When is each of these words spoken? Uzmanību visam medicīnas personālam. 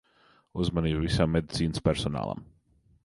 Uzmanību 0.63 1.03
visam 1.03 1.33
medicīnas 1.37 1.85
personālam. 1.91 2.43